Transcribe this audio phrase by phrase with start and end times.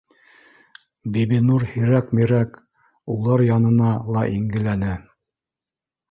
[1.17, 2.57] Бибинур һирәк мирәк
[3.15, 4.95] улар янына ла ингеләне